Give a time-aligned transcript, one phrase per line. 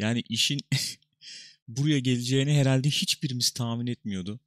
[0.00, 0.60] Yani işin
[1.68, 4.40] buraya geleceğini herhalde hiçbirimiz tahmin etmiyordu.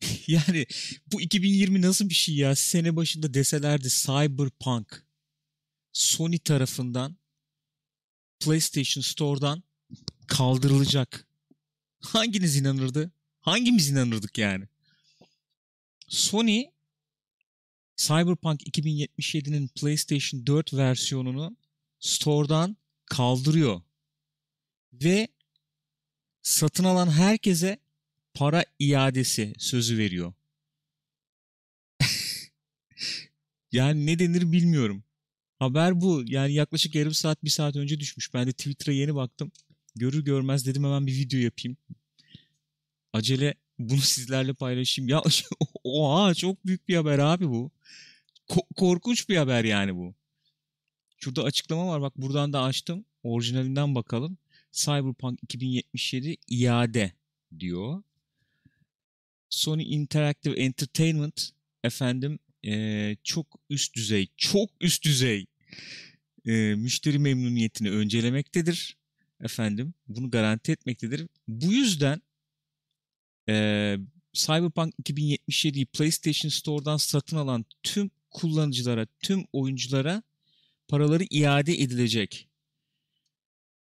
[0.26, 0.66] yani
[1.12, 2.56] bu 2020 nasıl bir şey ya?
[2.56, 5.06] Sene başında deselerdi Cyberpunk
[5.92, 7.16] Sony tarafından
[8.40, 9.62] PlayStation Store'dan
[10.26, 11.26] kaldırılacak.
[12.00, 13.12] Hanginiz inanırdı?
[13.40, 14.64] Hangimiz inanırdık yani?
[16.08, 16.64] Sony
[17.96, 21.56] Cyberpunk 2077'nin PlayStation 4 versiyonunu
[22.00, 23.82] store'dan kaldırıyor.
[25.04, 25.28] Ve
[26.42, 27.78] satın alan herkese
[28.34, 30.32] para iadesi sözü veriyor.
[33.72, 35.04] yani ne denir bilmiyorum.
[35.58, 36.22] Haber bu.
[36.26, 38.34] Yani yaklaşık yarım saat bir saat önce düşmüş.
[38.34, 39.52] Ben de Twitter'a yeni baktım.
[39.94, 41.76] Görür görmez dedim hemen bir video yapayım.
[43.12, 45.08] Acele bunu sizlerle paylaşayım.
[45.08, 45.22] Ya
[45.84, 47.70] oha çok büyük bir haber abi bu.
[48.48, 50.14] Ko- korkunç bir haber yani bu.
[51.18, 53.04] Şurada açıklama var bak buradan da açtım.
[53.22, 54.38] Orijinalinden bakalım.
[54.76, 57.12] Cyberpunk 2077 iade
[57.58, 58.02] diyor.
[59.48, 61.50] Sony Interactive Entertainment
[61.84, 65.46] efendim e, çok üst düzey, çok üst düzey
[66.46, 68.96] e, müşteri memnuniyetini öncelemektedir.
[69.40, 71.26] Efendim bunu garanti etmektedir.
[71.48, 72.22] Bu yüzden
[73.48, 73.96] e,
[74.32, 80.22] Cyberpunk 2077'yi PlayStation Store'dan satın alan tüm kullanıcılara, tüm oyunculara
[80.88, 82.45] paraları iade edilecek.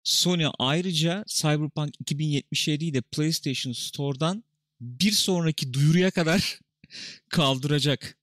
[0.05, 4.43] Sony ayrıca Cyberpunk 2077'yi de PlayStation Store'dan
[4.81, 6.59] bir sonraki duyuruya kadar
[7.29, 8.17] kaldıracak.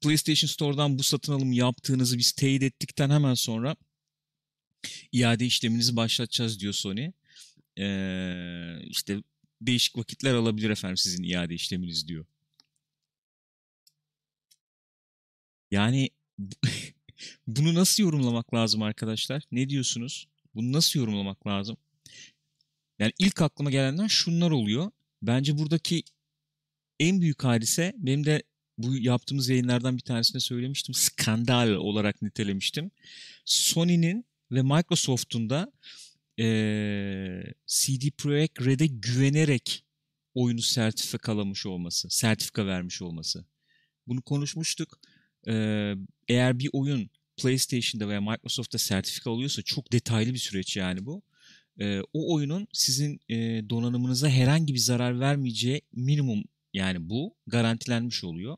[0.00, 3.76] PlayStation Store'dan bu satın alımı yaptığınızı biz teyit ettikten hemen sonra
[5.12, 7.12] iade işleminizi başlatacağız diyor Sony.
[7.78, 9.22] Ee, işte
[9.60, 12.24] değişik vakitler alabilir efendim sizin iade işleminiz diyor.
[15.70, 16.10] Yani
[17.46, 19.42] bunu nasıl yorumlamak lazım arkadaşlar?
[19.52, 20.28] Ne diyorsunuz?
[20.54, 21.76] Bunu nasıl yorumlamak lazım?
[22.98, 24.90] Yani ilk aklıma gelenler şunlar oluyor.
[25.22, 26.02] Bence buradaki
[27.00, 28.42] en büyük hadise benim de
[28.78, 30.94] bu yaptığımız yayınlardan bir tanesinde söylemiştim.
[30.94, 32.90] Skandal olarak nitelemiştim.
[33.44, 35.72] Sony'nin ve Microsoft'un da
[36.38, 36.44] e,
[37.66, 39.84] CD Projekt Red'e güvenerek
[40.34, 43.44] oyunu sertifikalamış olması, sertifika vermiş olması.
[44.06, 45.00] Bunu konuşmuştuk.
[46.28, 51.22] Eğer bir oyun PlayStation'da veya Microsoft'ta sertifika alıyorsa çok detaylı bir süreç yani bu.
[52.12, 53.20] O oyunun sizin
[53.70, 56.44] donanımınıza herhangi bir zarar vermeyeceği minimum
[56.74, 58.56] yani bu garantilenmiş oluyor.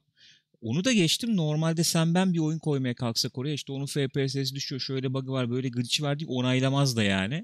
[0.64, 1.36] Onu da geçtim.
[1.36, 4.80] Normalde sen ben bir oyun koymaya kalksak oraya işte onun FPS'si düşüyor.
[4.80, 7.42] Şöyle bug'ı var böyle glitch'i var diye onaylamaz da yani.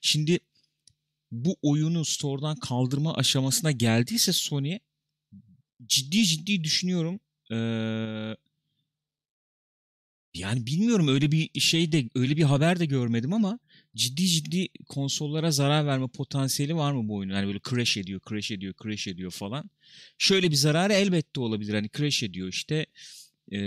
[0.00, 0.38] Şimdi
[1.32, 4.78] bu oyunu store'dan kaldırma aşamasına geldiyse Sony
[5.86, 7.20] ciddi ciddi düşünüyorum.
[7.52, 8.36] Ee,
[10.34, 13.58] yani bilmiyorum öyle bir şey de öyle bir haber de görmedim ama
[13.96, 17.34] ciddi ciddi konsollara zarar verme potansiyeli var mı bu oyunun?
[17.34, 19.70] Yani böyle crash ediyor, crash ediyor, crash ediyor falan.
[20.18, 21.74] Şöyle bir zararı elbette olabilir.
[21.74, 22.86] Hani crash ediyor işte
[23.52, 23.58] e,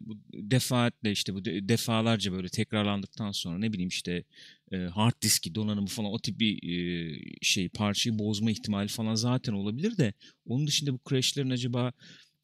[0.00, 4.24] bu defaatle işte bu defalarca böyle tekrarlandıktan sonra ne bileyim işte
[4.72, 9.52] e, hard diski donanımı falan o tip bir e, şey parçayı bozma ihtimali falan zaten
[9.52, 10.14] olabilir de
[10.46, 11.92] onun dışında bu crashlerin acaba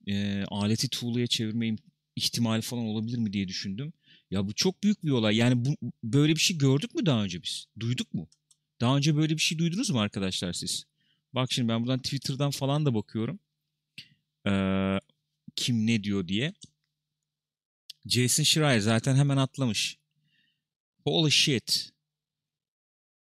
[0.06, 1.76] e, aleti tuğlaya çevirme
[2.24, 3.92] ihtimali falan olabilir mi diye düşündüm.
[4.30, 5.36] Ya bu çok büyük bir olay.
[5.36, 7.66] Yani bu, böyle bir şey gördük mü daha önce biz?
[7.80, 8.28] Duyduk mu?
[8.80, 10.84] Daha önce böyle bir şey duydunuz mu arkadaşlar siz?
[11.32, 13.38] Bak şimdi ben buradan Twitter'dan falan da bakıyorum.
[14.46, 14.98] Ee,
[15.56, 16.54] kim ne diyor diye.
[18.06, 19.98] Jason Schreier zaten hemen atlamış.
[21.04, 21.90] Holy shit.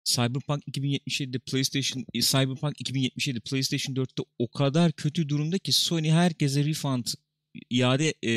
[0.04, 6.66] Cyberpunk 2077'de PlayStation e, Cyberpunk 2077 PlayStation 4'te o kadar kötü durumda ki Sony herkese
[6.66, 7.06] refund
[7.70, 8.34] iade e,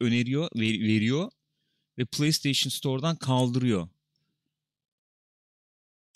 [0.00, 1.30] öneriyor, ver, veriyor
[1.98, 3.88] ve PlayStation Store'dan kaldırıyor.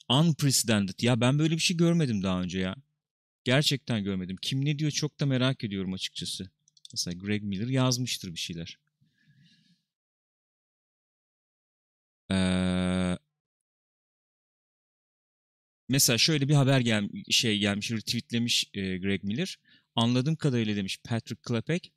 [0.08, 1.00] Unprecedented.
[1.02, 2.76] Ya ben böyle bir şey görmedim daha önce ya.
[3.44, 4.36] Gerçekten görmedim.
[4.42, 6.50] Kim ne diyor çok da merak ediyorum açıkçası.
[6.92, 8.78] Mesela Greg Miller yazmıştır bir şeyler.
[12.30, 13.18] Ee,
[15.88, 19.58] mesela şöyle bir haber gel şey gelmiş, retweetlemiş e, Greg Miller.
[20.00, 21.92] Anladığım kadarıyla demiş Patrick Klepek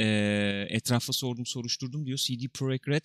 [0.00, 2.18] e, etrafa sordum soruşturdum diyor.
[2.18, 3.04] CD Projekt Red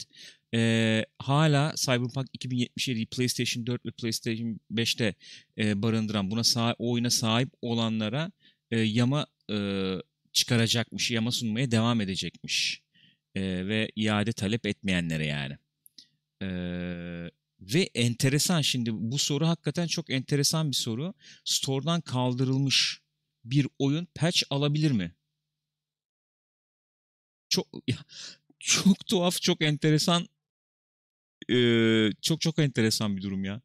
[0.53, 5.15] e, hala Cyberpunk 2077'yi PlayStation 4 ve PlayStation 5'te
[5.57, 8.31] e, barındıran buna sahip, oyuna sahip olanlara
[8.71, 9.95] e, yama e,
[10.33, 12.81] çıkaracakmış, yama sunmaya devam edecekmiş.
[13.35, 15.57] E, ve iade talep etmeyenlere yani.
[16.41, 16.47] E,
[17.61, 21.13] ve enteresan şimdi bu soru hakikaten çok enteresan bir soru.
[21.45, 23.01] Store'dan kaldırılmış
[23.45, 25.15] bir oyun patch alabilir mi?
[27.51, 27.97] çok ya,
[28.59, 30.27] çok tuhaf, çok enteresan
[31.51, 33.61] Ee, çok çok enteresan bir durum ya.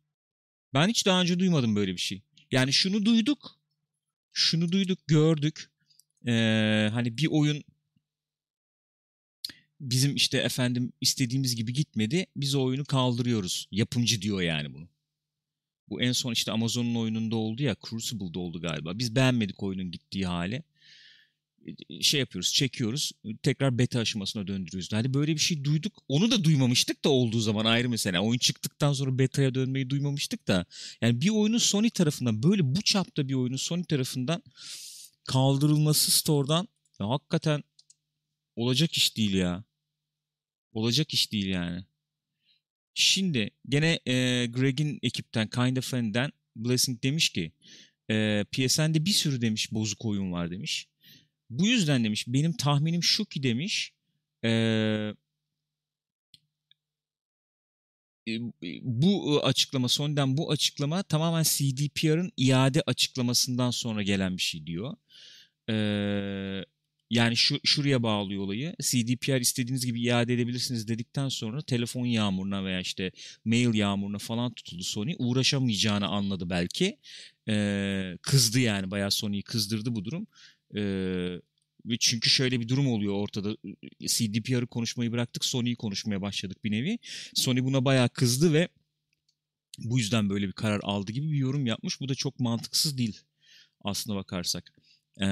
[0.75, 2.23] Ben hiç daha önce duymadım böyle bir şey.
[2.51, 3.59] Yani şunu duyduk.
[4.33, 5.71] Şunu duyduk, gördük.
[6.27, 7.65] Ee, hani bir oyun
[9.81, 12.27] bizim işte efendim istediğimiz gibi gitmedi.
[12.37, 13.69] Biz o oyunu kaldırıyoruz.
[13.71, 14.89] Yapımcı diyor yani bunu.
[15.89, 18.99] Bu en son işte Amazon'un oyununda oldu ya Crucible'da oldu galiba.
[18.99, 20.63] Biz beğenmedik oyunun gittiği hali.
[21.67, 23.13] E, şey yapıyoruz, çekiyoruz.
[23.43, 24.93] Tekrar beta aşamasına döndürüyoruz.
[24.93, 25.93] Hani böyle bir şey duyduk.
[26.09, 28.21] Onu da duymamıştık da olduğu zaman ayrı mesela.
[28.21, 30.67] Oyun çıktıktan sonra beta'ya dönmeyi duymamıştık da.
[31.01, 34.43] Yani bir oyunun Sony tarafından böyle bu çapta bir oyunun Sony tarafından
[35.25, 36.69] kaldırılması store'dan
[37.01, 37.65] ya hakikaten
[38.57, 39.65] olacak iş değil ya.
[40.73, 41.85] Olacak iş değil yani.
[42.99, 47.53] Şimdi gene e, Greg'in ekipten Kind of Fun'den Blessing demiş ki
[48.11, 50.89] e, PSN'de bir sürü demiş bozuk oyun var demiş.
[51.51, 53.93] Bu yüzden demiş benim tahminim şu ki demiş
[54.45, 55.13] e,
[58.83, 64.97] bu açıklama Sony'den bu açıklama tamamen CDPR'ın iade açıklamasından sonra gelen bir şey diyor.
[65.71, 66.65] Ee,
[67.11, 68.75] yani şu şuraya bağlıyor olayı.
[68.83, 73.13] CDPR istediğiniz gibi iade edebilirsiniz dedikten sonra telefon yağmuruna veya işte
[73.45, 75.15] mail yağmuruna falan tutuldu Sony.
[75.19, 76.99] Uğraşamayacağını anladı belki.
[77.49, 80.27] Ee, kızdı yani bayağı Sony'yi kızdırdı bu durum.
[80.77, 81.41] Ee,
[82.01, 83.57] çünkü şöyle bir durum oluyor ortada.
[84.07, 86.99] CDPR'ı konuşmayı bıraktık, Sony'yi konuşmaya başladık bir nevi.
[87.35, 88.69] Sony buna bayağı kızdı ve
[89.79, 92.01] bu yüzden böyle bir karar aldı gibi bir yorum yapmış.
[92.01, 93.21] Bu da çok mantıksız değil
[93.81, 94.73] aslına bakarsak.
[95.21, 95.27] Ee,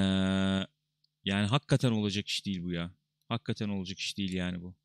[1.25, 2.91] yani hakikaten olacak iş değil bu ya.
[3.29, 4.75] Hakikaten olacak iş değil yani bu.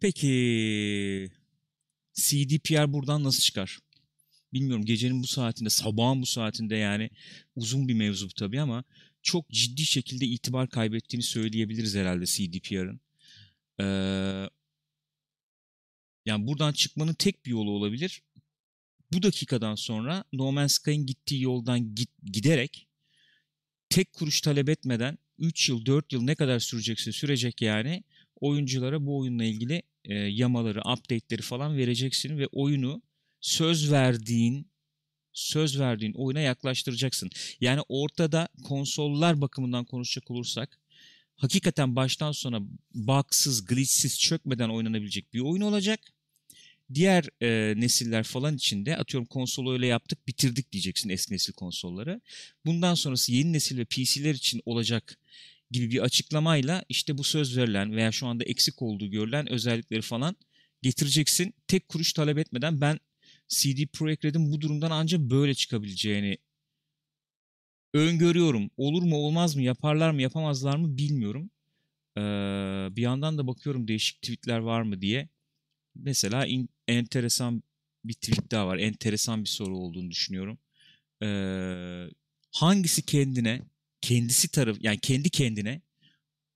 [0.00, 1.30] Peki
[2.14, 3.78] CDPR buradan nasıl çıkar?
[4.52, 7.10] Bilmiyorum gecenin bu saatinde, sabahın bu saatinde yani
[7.56, 8.84] uzun bir mevzu tabii ama
[9.22, 13.00] çok ciddi şekilde itibar kaybettiğini söyleyebiliriz herhalde CDPR'ın.
[13.80, 13.84] Ee,
[16.26, 18.22] yani buradan çıkmanın tek bir yolu olabilir.
[19.12, 22.88] Bu dakikadan sonra No Man's Sky'ın gittiği yoldan git, giderek
[23.90, 28.04] tek kuruş talep etmeden 3 yıl 4 yıl ne kadar sürecekse sürecek yani
[28.40, 33.02] oyunculara bu oyunla ilgili e, yamaları, update'leri falan vereceksin ve oyunu
[33.40, 34.70] söz verdiğin
[35.32, 37.30] söz verdiğin oyuna yaklaştıracaksın.
[37.60, 40.78] Yani ortada konsollar bakımından konuşacak olursak
[41.36, 42.60] hakikaten baştan sona
[42.94, 46.00] bugsız, glitchsiz, çökmeden oynanabilecek bir oyun olacak
[46.94, 52.20] diğer e, nesiller falan içinde atıyorum konsolu öyle yaptık bitirdik diyeceksin eski nesil konsolları.
[52.66, 55.18] Bundan sonrası yeni nesil ve PC'ler için olacak
[55.70, 60.36] gibi bir açıklamayla işte bu söz verilen veya şu anda eksik olduğu görülen özellikleri falan
[60.82, 61.54] getireceksin.
[61.68, 63.00] Tek kuruş talep etmeden ben
[63.48, 66.38] CD Projekt Red'in bu durumdan ancak böyle çıkabileceğini
[67.94, 68.70] öngörüyorum.
[68.76, 71.50] Olur mu olmaz mı yaparlar mı yapamazlar mı bilmiyorum.
[72.16, 72.20] Ee,
[72.96, 75.28] bir yandan da bakıyorum değişik tweetler var mı diye
[75.94, 77.62] mesela in, enteresan
[78.04, 78.78] bir tweet daha var.
[78.78, 80.58] Enteresan bir soru olduğunu düşünüyorum.
[81.22, 82.06] Ee,
[82.52, 83.62] hangisi kendine,
[84.00, 85.80] kendisi taraf, yani kendi kendine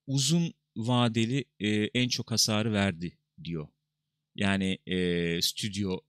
[0.07, 3.69] uzun vadeli e, en çok hasarı verdi diyor.
[4.35, 6.01] Yani e, stüdyo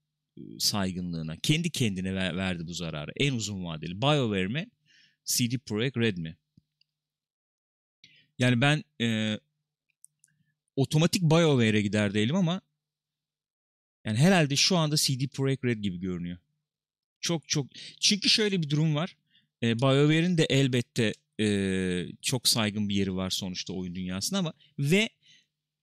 [0.60, 1.38] saygınlığına.
[1.38, 3.12] Kendi kendine ver, verdi bu zararı.
[3.16, 4.02] En uzun vadeli.
[4.02, 4.70] BioWare mi?
[5.26, 6.38] CD Projekt Red mi?
[8.40, 9.40] Yani ben e,
[10.76, 12.62] otomatik BioWare'e gider değilim ama
[14.06, 16.38] yani herhalde şu anda CD Projekt Red gibi görünüyor.
[17.22, 17.68] Çok çok.
[18.00, 19.16] Çünkü şöyle bir durum var.
[19.64, 25.10] E, BioWare'in de elbette e, çok saygın bir yeri var sonuçta oyun dünyasında ama ve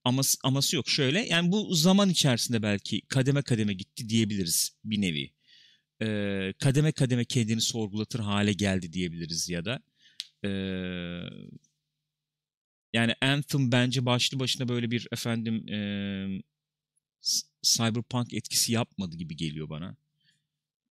[0.03, 0.89] aması, aması yok.
[0.89, 5.31] Şöyle yani bu zaman içerisinde belki kademe kademe gitti diyebiliriz bir nevi.
[6.01, 9.81] E, kademe kademe kendini sorgulatır hale geldi diyebiliriz ya da.
[10.45, 10.49] E,
[12.93, 15.79] yani Anthem bence başlı başına böyle bir efendim e,
[17.61, 19.97] cyberpunk etkisi yapmadı gibi geliyor bana.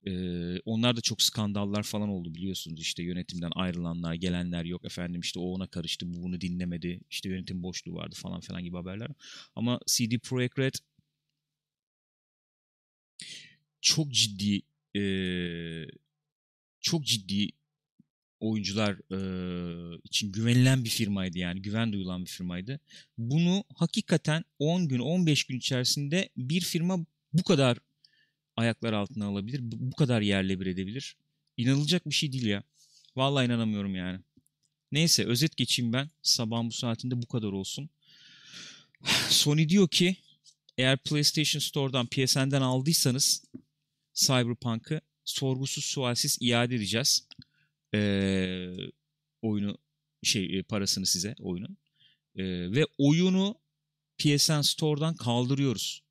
[0.07, 5.39] Ee, onlar da çok skandallar falan oldu biliyorsunuz işte yönetimden ayrılanlar gelenler yok efendim işte
[5.39, 9.09] o ona karıştı bu bunu dinlemedi işte yönetim boşluğu vardı falan falan gibi haberler
[9.57, 10.75] ama CD Projekt Red
[13.81, 14.63] çok ciddi
[15.01, 15.03] e,
[16.81, 17.51] çok ciddi
[18.41, 22.81] oyuncular e, için güvenilen bir firmaydı yani güven duyulan bir firmaydı.
[23.19, 27.79] Bunu hakikaten 10 gün 15 gün içerisinde bir firma bu kadar
[28.57, 31.17] ayaklar altına alabilir, bu kadar yerle bir edebilir.
[31.57, 32.63] İnanılacak bir şey değil ya.
[33.17, 34.21] Vallahi inanamıyorum yani.
[34.93, 36.11] Neyse özet geçeyim ben.
[36.23, 37.91] Sabahın bu saatinde bu kadar olsun.
[39.29, 40.17] Sony diyor ki
[40.79, 43.45] eğer PlayStation Store'dan PSN'den aldıysanız
[44.15, 47.29] Cyberpunk'ı sorgusuz sualsiz iade edeceğiz
[47.97, 48.93] e,
[49.43, 49.79] oyunu
[50.23, 51.79] şey parasını size oyunun.
[52.35, 53.61] E, ve oyunu
[54.19, 56.03] PSN Store'dan kaldırıyoruz.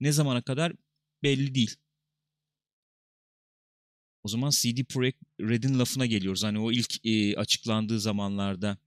[0.00, 0.72] Ne zamana kadar
[1.22, 1.76] belli değil.
[4.22, 6.44] O zaman CD Projekt Red'in lafına geliyoruz.
[6.44, 8.78] Hani o ilk e, açıklandığı zamanlarda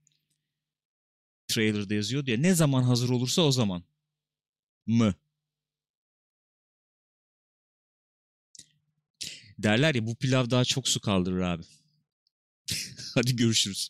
[1.48, 3.84] trailer'da yazıyordu ya ne zaman hazır olursa o zaman
[4.86, 5.16] mı?
[9.60, 11.64] Derler ya bu pilav daha çok su kaldırır abi.
[13.16, 13.90] Hadi görüşürüz.